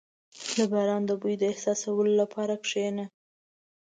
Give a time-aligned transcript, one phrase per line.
[0.55, 3.05] •د باران د بوی احساسولو لپاره کښېنه.